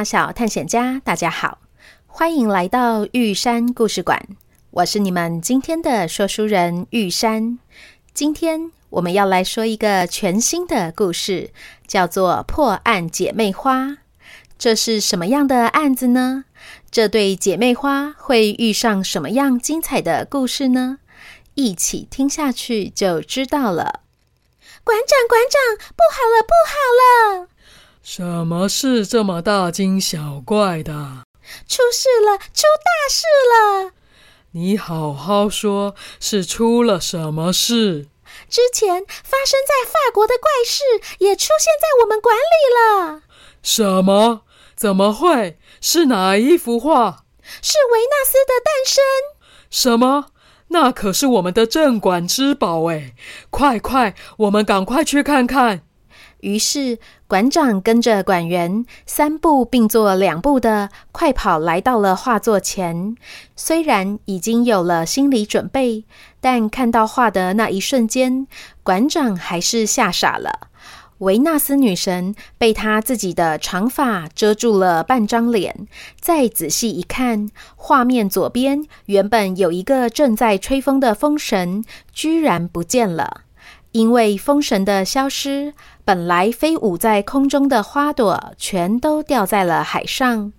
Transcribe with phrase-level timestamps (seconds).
[0.00, 1.58] 大小探险家，大家好，
[2.06, 4.28] 欢迎来到玉山故事馆。
[4.70, 7.58] 我是你们今天的说书人玉山。
[8.14, 11.50] 今天我们要来说一个全新的故事，
[11.86, 13.88] 叫做《破案姐妹花》。
[14.58, 16.46] 这是什么样的案子呢？
[16.90, 21.00] 这对姐妹花会遇上什么样精彩的故事呢？
[21.56, 24.00] 一起听下去就知道了。
[24.82, 27.49] 馆长，馆长，不好了，不好了！
[28.02, 30.92] 什么事这么大惊小怪的？
[31.68, 33.92] 出事了，出大事了！
[34.52, 38.08] 你好好说，是出了什么事？
[38.48, 40.82] 之前发生在法国的怪事
[41.18, 43.22] 也出现在我们馆里了。
[43.62, 44.42] 什么？
[44.74, 45.58] 怎么会？
[45.82, 47.24] 是哪一幅画？
[47.60, 49.04] 是维纳斯的诞生。
[49.70, 50.32] 什么？
[50.68, 53.14] 那可是我们的镇馆之宝哎！
[53.50, 55.82] 快快，我们赶快去看看。
[56.42, 63.16] 于是，馆长跟着馆员三步并作两步的快跑来到了画作前。
[63.54, 66.04] 虽然已经有了心理准备，
[66.40, 68.46] 但看到画的那一瞬间，
[68.82, 70.68] 馆长还是吓傻了。
[71.18, 75.86] 维纳斯女神被她自己的长发遮住了半张脸。
[76.18, 83.42] 再仔细一看，画面左边原本有一个正在吹风的风神，居然不见了。
[83.92, 85.74] 因为风神的消失，
[86.04, 90.52] 本来飞舞在空中的花朵全都掉在了海上。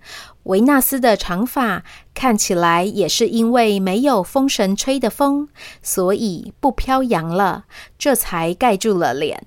[0.44, 5.48] 维纳斯的长发看起来也是因为没有风神吹的风，
[5.82, 7.64] 所以不飘扬了，
[7.96, 9.46] 这才盖住了脸。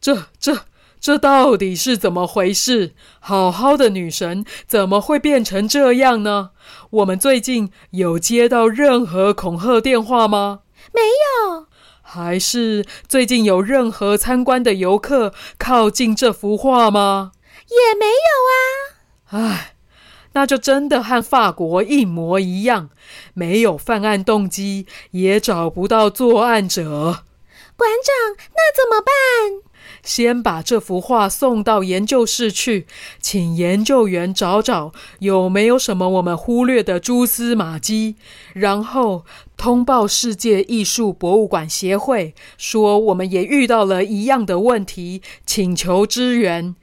[0.00, 0.60] 这、这、
[1.00, 2.92] 这到底是怎么回事？
[3.18, 6.50] 好好的女神怎么会变成这样呢？
[6.90, 10.60] 我们最近有接到任何恐吓电话吗？
[10.92, 11.66] 没有。
[12.10, 17.32] 还是最近有任何参观的游客靠近这幅画吗？
[17.68, 19.46] 也没有啊。
[19.50, 19.74] 唉，
[20.32, 22.88] 那就真的和法国一模一样，
[23.34, 27.24] 没有犯案动机，也找不到作案者。
[27.78, 29.62] 馆长，那怎么办？
[30.02, 32.88] 先把这幅画送到研究室去，
[33.20, 38.16] 请研究员找找有没有什么我们忽略的蛛丝马迹，
[38.52, 39.24] 然后
[39.56, 46.74] 通报世界艺术博物馆协会，说我们也遇到了一样的问题，请求支援。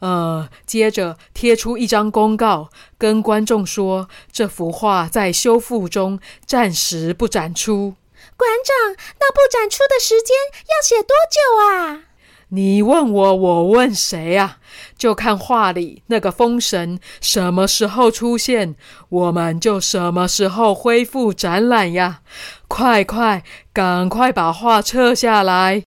[0.00, 7.94] 呃，接着贴出一张公告，跟观众说这幅画在修复中，暂时不展出。
[8.42, 10.34] 馆长，那不展出的时间
[10.66, 12.08] 要写多久啊？
[12.48, 14.58] 你问我，我问谁啊？
[14.98, 18.74] 就看画里那个风神什么时候出现，
[19.10, 22.22] 我们就什么时候恢复展览呀！
[22.66, 25.84] 快快，赶快把画撤下来！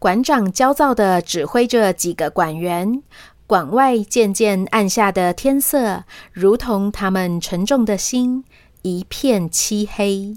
[0.00, 3.04] 馆长焦躁地指挥着几个馆员，
[3.46, 8.44] 馆外渐渐暗下的天色，如同他们沉重的心，
[8.82, 10.36] 一片漆黑。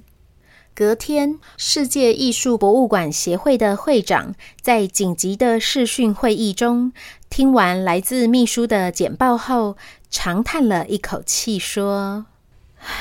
[0.76, 6.92] 隔天，世界艺术博物馆协会的会长在紧急的视讯会议中，
[7.30, 9.78] 听完来自秘书的简报后，
[10.12, 12.26] 长叹了一口气，说：“，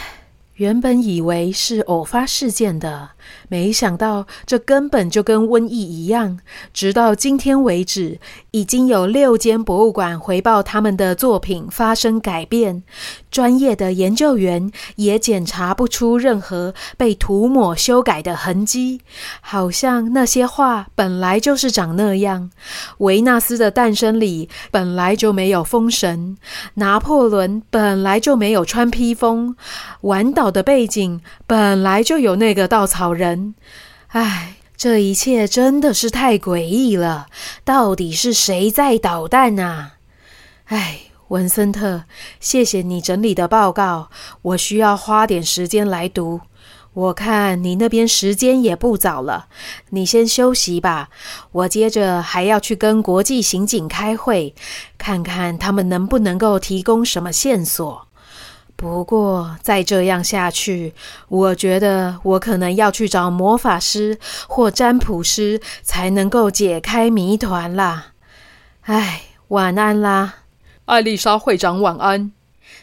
[0.55, 3.11] 原本以为是偶发事件的，
[3.49, 6.39] 没想到这根本就跟瘟疫一样。
[6.73, 8.21] 直到今天为止，
[8.53, 12.85] 已经有六间博物馆回报他们的作品发生改变，
[13.33, 19.01] 专业的研究员也检查不出任何被涂抹修改的痕迹，
[19.41, 22.51] 好像那些画本来就是长那样。
[22.99, 26.37] 维纳斯的诞生里本来就没有风神，
[26.75, 29.57] 拿破仑本来就没有穿披风，
[30.03, 33.55] 玩岛好的背景本来就有那个稻草人，
[34.09, 37.29] 唉，这一切真的是太诡异了。
[37.65, 39.93] 到底是谁在捣蛋啊？
[40.67, 40.99] 唉，
[41.29, 42.03] 文森特，
[42.41, 44.11] 谢谢你整理的报告，
[44.43, 46.43] 我需要花点时间来读。
[46.93, 49.47] 我看你那边时间也不早了，
[49.89, 51.09] 你先休息吧。
[51.53, 54.55] 我接着还要去跟国际刑警开会，
[54.99, 58.09] 看看他们能不能够提供什么线索。
[58.77, 60.93] 不过再这样下去，
[61.29, 68.13] 我觉得我可能要去找魔法师或占卜师，才能够解开谜团啦。
[68.83, 70.35] 唉，晚安啦，
[70.85, 72.33] 艾丽莎会长，晚安。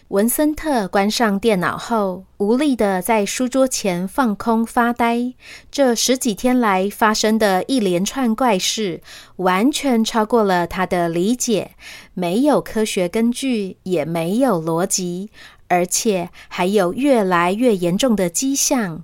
[0.07, 5.33] 文森特关上电脑后，无力地在书桌前放空发呆。
[5.71, 9.01] 这十几天来发生的一连串怪事，
[9.37, 11.71] 完全超过了他的理解，
[12.13, 15.29] 没有科学根据，也没有逻辑。
[15.71, 19.03] 而且还有越来越严重的迹象，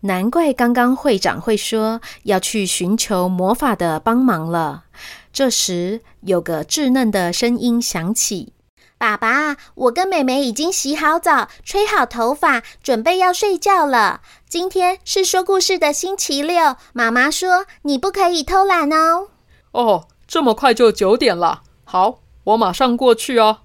[0.00, 4.86] 难怪刚刚会长会说要去寻求魔法的帮忙了。
[5.32, 8.52] 这时，有个稚嫩的声音响起
[8.98, 14.20] ：“爸爸，我跟妹妹已经洗好澡，吹好头发，准备要睡觉了。
[14.48, 19.28] 今天是说故事的星期六，妈妈说你不可以偷懒哦。
[19.70, 23.58] ”“哦，这么快就九点了，好，我马上过去哦。”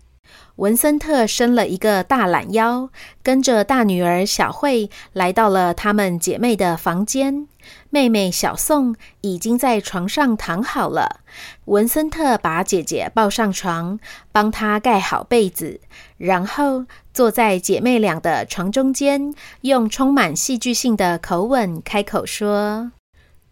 [0.57, 2.89] 文森特伸了一个大懒腰，
[3.23, 7.47] 跟着大女儿小慧来到了她们姐妹的房间。
[7.89, 11.21] 妹妹小宋已经在床上躺好了。
[11.65, 13.99] 文森特把姐姐抱上床，
[14.31, 15.79] 帮她盖好被子，
[16.17, 22.91] 然后坐在姐妹俩的床中间，用充满戏剧性的口吻开口说：“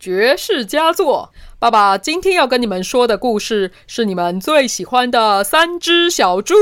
[0.02, 6.56] 绝世佳作。”爸爸今天要跟你们说的故事是你们最喜欢的三只小猪。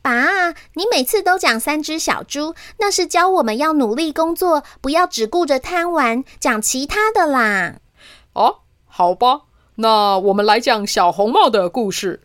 [0.00, 7.80] 爸，你每次都讲三只小猪，那是教我们要努力工作，不要只顾着贪玩，讲其他的啦。
[8.34, 9.40] 哦，好吧，
[9.74, 12.20] 那我们来讲小红帽的故事。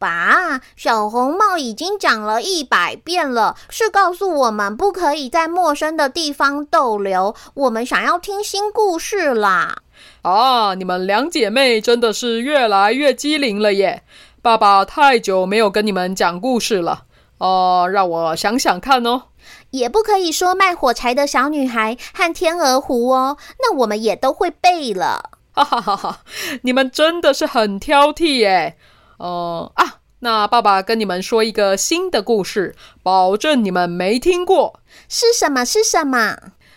[0.00, 7.36] 爸，小红帽已经讲了一百遍了，是告诉我们不可以在陌生的地方逗留。
[7.52, 9.82] 我们想要听新故事啦。
[10.22, 14.02] 啊，你们两姐妹真的是越来越机灵了耶！
[14.40, 17.02] 爸爸太久没有跟你们讲故事了，
[17.36, 19.24] 哦、呃，让我想想看哦。
[19.70, 25.28] 也不可以说卖火柴的小女孩和天鹅湖哦，那我们也都会背了。
[25.52, 26.20] 哈哈哈哈！
[26.62, 28.78] 你们真的是很挑剔耶。
[29.20, 34.80] 哦、呃、啊，那爸爸跟你们说一个新的故事，保证你们没听过。
[35.08, 35.62] 是什么？
[35.62, 36.36] 是什么？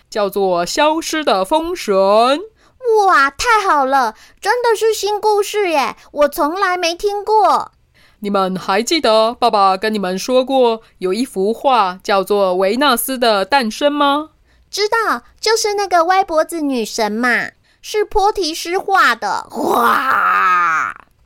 [0.10, 1.96] 叫做《消失的风神》。
[3.08, 4.14] 哇，太好了！
[4.42, 7.72] 真的是新故事耶，我从来没听过。
[8.20, 14.32] 你们还记得爸爸跟你们说过有一幅画叫做《维纳斯的诞生》吗？
[14.70, 17.52] 知道，就是那个歪脖子女神嘛，
[17.82, 19.48] 是波提斯画的。
[19.52, 20.43] 哇，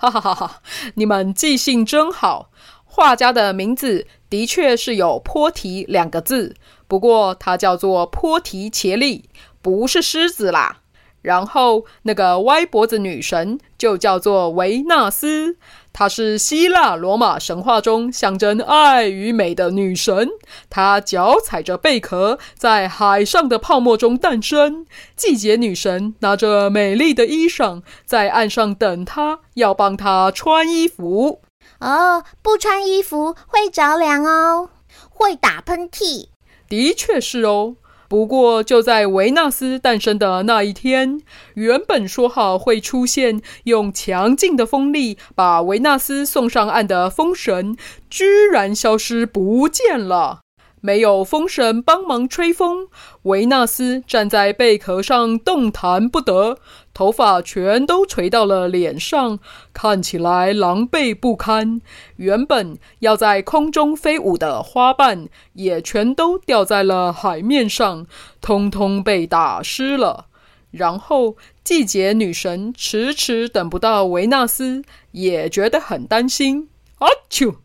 [0.09, 0.62] 哈哈哈！
[0.95, 2.50] 你们记性真好。
[2.86, 6.56] 画家的名字的确是有“泼提”两个字，
[6.88, 9.30] 不过他叫做泼提切利，
[9.62, 10.80] 不是狮子啦。
[11.21, 15.57] 然后，那个歪脖子女神就叫做维纳斯，
[15.99, 20.30] 她是希腊罗马神话中象征爱与美的女神。
[20.69, 24.85] 她脚踩着贝壳，在海上的泡沫中诞生。
[25.16, 31.42] 季节女神拿着美丽的衣裳，在岸上等她，要帮她穿衣服。
[31.80, 34.69] 哦，不穿衣服会着凉哦，
[35.09, 36.27] 会打喷嚏。
[36.69, 37.77] 的确是哦。
[38.07, 41.21] 不过，就在维纳斯诞生的那一天，
[41.56, 47.76] 原本说好会出现用强劲的风力把维纳斯送上岸的风神，
[48.09, 50.46] 居然消失不见了。
[50.80, 52.88] 没有风神帮忙吹风，
[53.24, 56.60] 维纳斯站在贝壳上动弹不得，
[56.94, 59.40] 头发全都垂到了脸上，
[59.74, 61.81] 看起来狼狈不堪。
[62.18, 68.06] 原本要在空中飞舞的花瓣也全都掉在了海面上，
[68.40, 70.26] 通通被打湿了。
[70.72, 76.69] 然后季节女神迟迟等不到维纳斯，也觉得很担心。
[77.00, 77.56] 啊啾！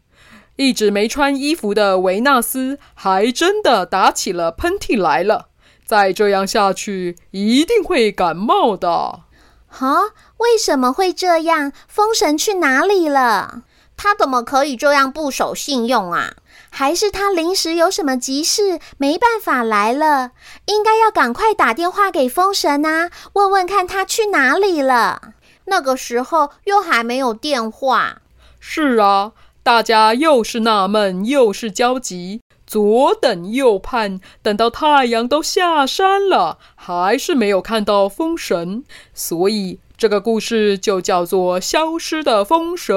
[0.62, 5.48] 一直没穿衣服的维纳斯还真的打起了喷嚏来了。
[5.84, 9.22] 再这样下去，一定会感冒的。
[9.66, 10.10] 哈？
[10.38, 11.72] 为什么会这样？
[11.88, 13.62] 风神去哪里了？
[13.96, 16.34] 他怎么可以这样不守信用啊？
[16.70, 20.30] 还是他临时有什么急事，没办法来了？
[20.66, 25.32] 应该要赶快打电话给风神啊，问问看他去哪里了。
[25.64, 28.18] 那个时候又还没有电话。
[28.60, 38.82] 是啊，大家又是纳闷又是焦急，左等右盼，等到太阳都下山了，还是没有看到风神，
[39.14, 42.94] 所以这个故事就叫做《消失的风神》。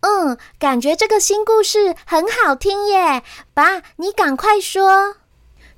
[0.00, 3.22] 嗯，感觉这个新故事很好听耶，
[3.54, 5.16] 爸，你赶快说。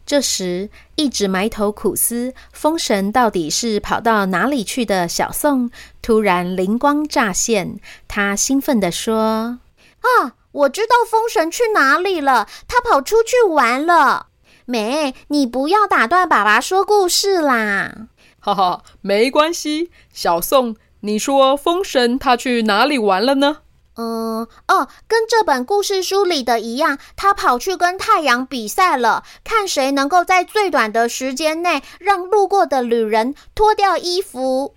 [0.05, 5.71] 这时，一直埋头苦思风神到底是跑到哪里去的小宋，
[6.01, 9.61] 突然灵光乍现，他兴奋地说
[10.03, 14.27] ：“啊，我知道风神去哪里了，他跑出去玩了。”
[14.65, 18.09] 美，你不要打断爸爸说故事啦。
[18.39, 23.59] 哈哈，没关系，小宋，你说风神他去哪里玩了呢？
[23.97, 34.75] 嗯哦，跟这本故事书里的一样，他跑去跟太阳比赛了，看谁能够在最短的时间内让路过的旅人脱掉衣服。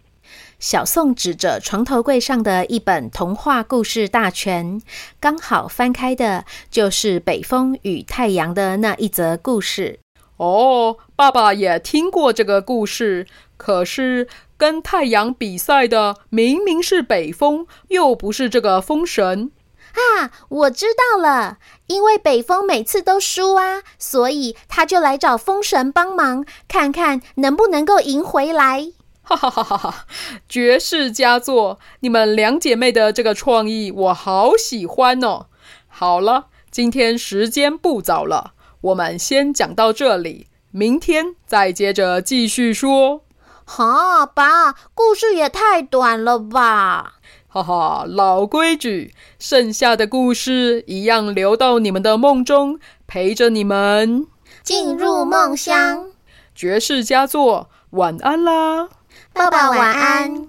[0.60, 4.82] 小宋指着床头柜上的一本童话故事大全，
[5.20, 10.00] 刚好翻开的就是北风与太阳的那一则故事。
[10.38, 14.28] 哦，爸爸也听过这个故事，可是。
[14.58, 19.52] 跟太阳比赛的明明是北风，又不是这个风神
[19.92, 20.32] 啊！
[20.48, 21.58] 我知道了，
[21.88, 28.94] 因为北风每次都输啊，所以他就来找风神帮忙，看看能不能够赢回来。
[29.26, 30.06] 哈哈哈哈哈！
[30.48, 35.48] 绝世佳作，你们两姐妹的这个创意我好喜欢哦。
[35.88, 43.22] 好了，今天时间不早了，我们先讲到这里，明天再接着继续说。
[43.66, 47.16] 哈，爸，故事也太短了吧！
[47.48, 54.28] 哈哈，老规矩，剩下的故事一样留到你们的梦中，陪着你们
[54.62, 56.12] 进入梦乡。
[56.54, 58.90] 绝世佳作，晚安啦！
[59.36, 60.48] 爸爸晚安。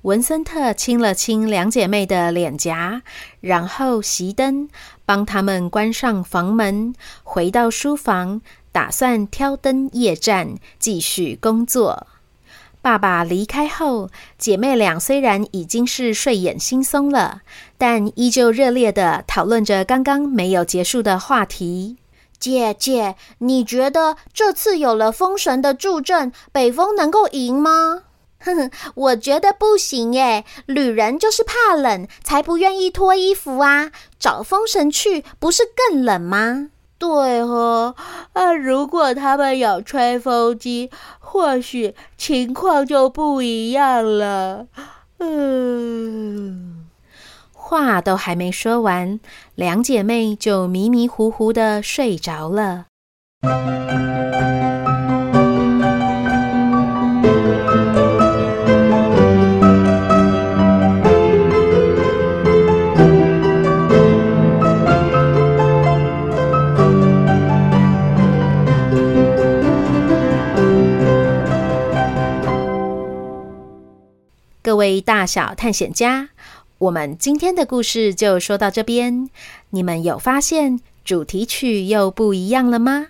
[0.00, 3.02] 文森特亲了亲两姐妹的脸颊，
[3.42, 4.70] 然后熄灯，
[5.04, 8.40] 帮她们关上房门，回到书房，
[8.72, 12.06] 打算挑灯夜战，继续工作。
[12.80, 17.42] 爸爸离开后，姐妹俩虽然已经是睡眼惺忪了，
[17.76, 21.98] 但依旧热烈地讨论着刚刚没有结束的话题。
[22.38, 28.03] 姐姐，你觉得这次有了风神的助阵，北风能够赢吗？
[28.44, 30.44] 哼哼，我觉得不行耶。
[30.66, 33.90] 旅人就是怕冷，才不愿意脱衣服啊。
[34.18, 36.68] 找风神去，不是更冷吗？
[36.96, 37.94] 对哦，
[38.34, 44.66] 啊，如果他们有吹风机，或许情况就不一样了。
[45.18, 46.86] 嗯，
[47.52, 49.20] 话都还没说完，
[49.54, 52.86] 两姐妹就迷迷糊糊的睡着了。
[74.84, 76.28] 位大小探险家，
[76.76, 79.30] 我们今天的故事就说到这边。
[79.70, 83.06] 你们有发现主题曲又不一样了吗？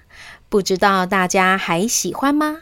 [0.48, 2.58] 不知道大家还喜欢吗？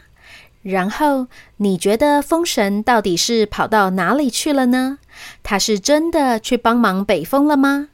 [0.63, 1.27] 然后
[1.57, 4.97] 你觉得风神到底是跑到哪里去了呢？
[5.43, 7.89] 他是真的去帮忙北风了吗？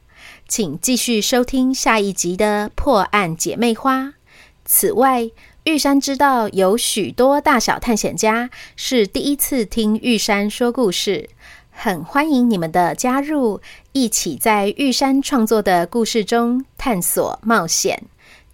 [0.47, 4.13] 请继续收听下一集的破案姐妹花。
[4.63, 5.29] 此外，
[5.69, 11.29] 玉山知道有许多大小探险家是第一次听玉山说故事，
[11.69, 13.61] 很欢迎你们的加入，
[13.91, 18.01] 一起在玉山创作的故事中探索冒险。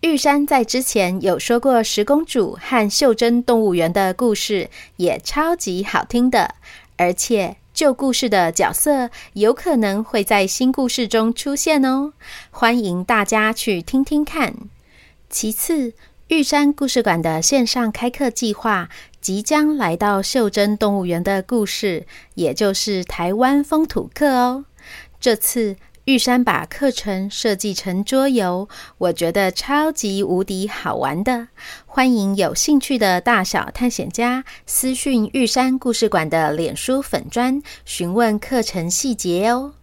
[0.02, 6.56] 玉山在之前有说过十公主和袖珍动物园的故事，也超级好听的，
[6.98, 12.12] 而且旧故事的角色有可能会在新故事中出现哦，
[12.52, 14.54] 欢迎大家去听听看。
[15.30, 15.94] 其次，
[16.30, 18.90] 玉山故事馆的线上开课计划
[19.22, 24.66] 即将来到袖珍动物园的故事，也就是台湾风土课哦。
[25.20, 28.68] 这次玉山把课程设计成桌游，
[28.98, 31.50] 我觉得超级无敌好玩的。
[31.86, 39.76] 欢迎有兴趣的大小探险家私讯玉山故事馆的脸书粉砖，询问课程细节哦。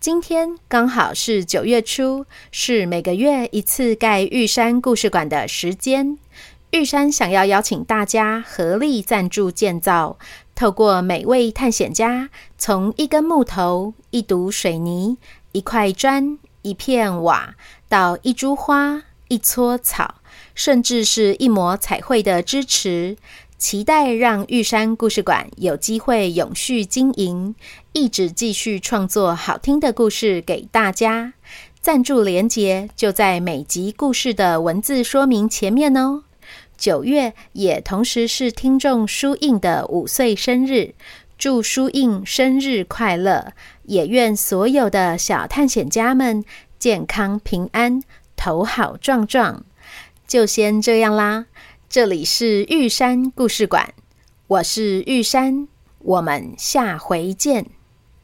[0.00, 6.16] 今天刚好是九月初，是每个月一次盖玉山故事馆的时间。
[6.70, 10.16] 玉山想要邀请大家合力赞助建造，
[10.54, 15.18] 透过每位探险家从一根木头、一堵水泥、
[15.50, 17.56] 一块砖、一片瓦，
[17.88, 20.14] 到一株花、一撮草，
[20.54, 23.16] 甚至是一抹彩绘的支持。
[23.58, 27.56] 期待让玉山故事馆有机会永续经营，
[27.98, 31.32] 一直继续创作好听的故事给大家。
[31.80, 36.22] 赞助连结就在每集故事的文字说明前面哦。
[36.76, 40.94] 九月也同时是听众书印的五岁生日，
[41.36, 43.52] 祝书印生日快乐！
[43.82, 46.44] 也愿所有的小探险家们
[46.78, 48.00] 健康平安，
[48.36, 49.64] 头好壮壮。
[50.24, 51.46] 就先这样啦。
[51.90, 53.92] 这里是玉山故事馆，
[54.46, 55.66] 我是玉山，
[55.98, 57.66] 我们下回见。